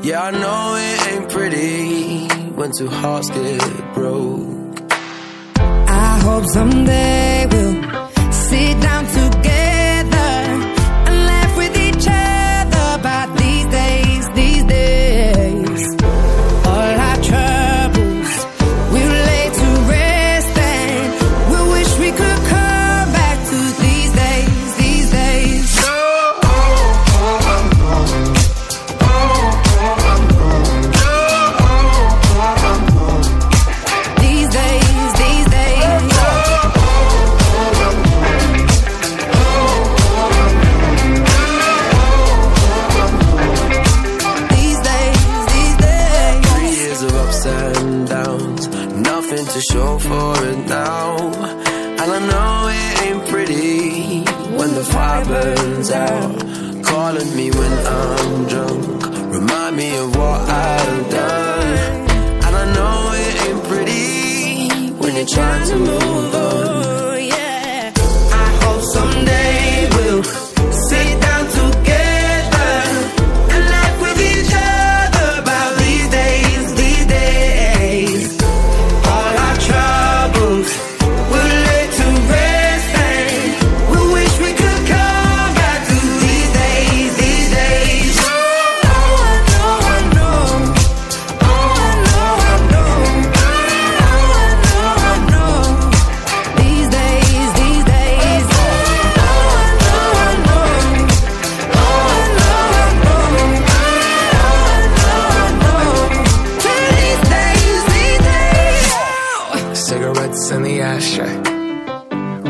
Yeah, 0.00 0.22
I 0.22 0.30
know 0.30 0.76
it 0.76 1.12
ain't 1.12 1.30
pretty 1.30 2.28
when 2.54 2.70
two 2.78 2.88
hearts 2.88 3.28
get 3.30 3.94
broke. 3.94 4.80
I 5.60 6.20
hope 6.22 6.44
someday 6.46 7.46
we'll 7.50 7.67
nothing 49.30 49.46
to 49.46 49.60
show 49.60 49.98
for 49.98 50.44
it 50.46 50.66
now. 50.68 51.16
And 52.00 52.10
I 52.18 52.20
know 52.30 52.68
it 52.70 53.02
ain't 53.06 53.28
pretty 53.28 54.24
when 54.56 54.74
the 54.74 54.84
fire 54.84 55.24
burns 55.24 55.90
out. 55.90 56.84
Calling 56.84 57.36
me 57.36 57.50
when 57.50 57.72
I'm 57.86 58.46
drunk, 58.46 59.04
remind 59.34 59.76
me 59.76 59.96
of 59.98 60.16
what 60.16 60.40
I've 60.48 61.10
done. 61.10 62.08
And 62.46 62.56
I 62.56 62.74
know 62.74 63.10
it 63.24 63.34
ain't 63.48 63.64
pretty 63.64 64.94
when 64.96 65.14
you're 65.16 65.26
trying 65.26 65.68
to 65.68 65.76
move 65.76 66.34
on. 66.34 66.37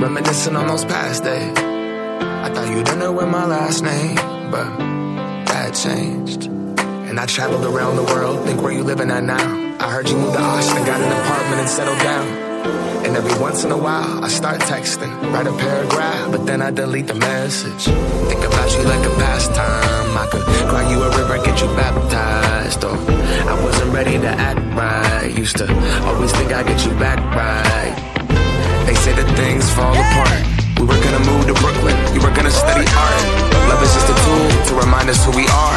Reminiscing 0.08 0.56
on 0.56 0.66
those 0.68 0.86
past 0.86 1.22
days. 1.22 1.52
I 1.58 2.48
thought 2.48 2.66
you 2.70 2.82
didn't 2.82 2.98
know 2.98 3.12
my 3.12 3.44
last 3.44 3.84
name, 3.84 4.16
but 4.50 4.64
that 5.52 5.74
changed. 5.74 6.46
And 6.46 7.20
I 7.20 7.26
traveled 7.26 7.66
around 7.66 7.96
the 7.96 8.04
world, 8.04 8.46
think 8.46 8.62
where 8.62 8.72
you 8.72 8.84
living 8.84 9.10
at 9.10 9.22
now. 9.22 9.76
I 9.78 9.92
heard 9.92 10.08
you 10.08 10.16
moved 10.16 10.32
to 10.32 10.40
Austin, 10.40 10.82
got 10.86 11.02
an 11.02 11.12
apartment 11.12 11.60
and 11.60 11.68
settled 11.68 11.98
down. 11.98 12.26
And 13.04 13.16
every 13.18 13.38
once 13.38 13.64
in 13.64 13.70
a 13.70 13.76
while, 13.76 14.24
I 14.24 14.28
start 14.28 14.60
texting, 14.62 15.12
write 15.30 15.46
a 15.46 15.52
paragraph, 15.52 16.32
but 16.32 16.46
then 16.46 16.62
I 16.62 16.70
delete 16.70 17.08
the 17.08 17.14
message. 17.14 17.84
Think 17.84 18.44
about 18.44 18.72
you 18.78 18.84
like 18.84 19.04
a 19.04 19.14
pastime. 19.20 20.16
I 20.16 20.26
could 20.32 20.42
cry 20.70 20.90
you 20.90 21.02
a 21.02 21.10
river, 21.18 21.36
get 21.44 21.60
you 21.60 21.66
baptized. 21.76 22.82
Or 22.82 22.96
I 22.96 23.62
wasn't 23.62 23.92
ready 23.92 24.12
to 24.12 24.28
act 24.28 24.58
right. 24.74 25.36
Used 25.36 25.58
to 25.58 25.68
always 26.06 26.32
think 26.32 26.50
I'd 26.50 26.66
get 26.66 26.82
you 26.86 26.92
back 26.92 27.18
right. 27.36 28.17
They 28.88 28.94
say 28.94 29.12
that 29.12 29.28
things 29.36 29.68
fall 29.68 29.92
apart. 29.92 30.40
We 30.80 30.86
were 30.88 30.96
gonna 31.04 31.20
move 31.20 31.44
to 31.44 31.52
Brooklyn, 31.60 31.92
you 32.14 32.22
were 32.24 32.32
gonna 32.32 32.50
study 32.50 32.88
art. 32.96 33.20
Love 33.68 33.82
is 33.84 33.92
just 33.92 34.08
a 34.08 34.16
tool 34.24 34.48
to 34.64 34.80
remind 34.80 35.10
us 35.10 35.22
who 35.26 35.32
we 35.36 35.44
are. 35.44 35.67